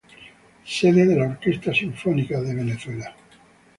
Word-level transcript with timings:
Sede 0.75 1.05
de 1.05 1.15
la 1.15 1.27
Orquesta 1.27 1.71
Sinfónica 1.71 2.39
Venezuela. 2.39 3.15